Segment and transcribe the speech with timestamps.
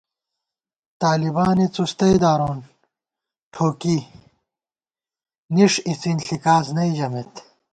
[1.01, 2.59] طالبانےڅوستئ دارون،
[3.53, 3.97] ٹھوکی،
[5.55, 7.33] نِݭ اِڅِن ݪِکاس نئ ژمېت